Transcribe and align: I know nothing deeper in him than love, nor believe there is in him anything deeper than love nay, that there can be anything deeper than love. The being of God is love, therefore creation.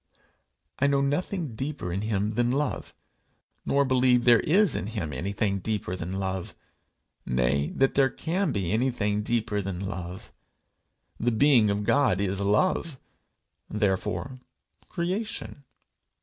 I 0.79 0.87
know 0.87 1.01
nothing 1.01 1.53
deeper 1.53 1.93
in 1.93 2.01
him 2.01 2.31
than 2.31 2.49
love, 2.49 2.95
nor 3.67 3.85
believe 3.85 4.23
there 4.23 4.39
is 4.39 4.75
in 4.75 4.87
him 4.87 5.13
anything 5.13 5.59
deeper 5.59 5.95
than 5.95 6.13
love 6.13 6.55
nay, 7.23 7.69
that 7.75 7.93
there 7.93 8.09
can 8.09 8.51
be 8.51 8.71
anything 8.71 9.21
deeper 9.21 9.61
than 9.61 9.79
love. 9.79 10.33
The 11.19 11.29
being 11.29 11.69
of 11.69 11.83
God 11.83 12.19
is 12.19 12.39
love, 12.39 12.97
therefore 13.69 14.39
creation. 14.89 15.65